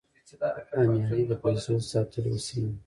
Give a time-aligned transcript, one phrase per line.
[0.75, 2.77] همیانۍ د پیسو د ساتلو وسیله ده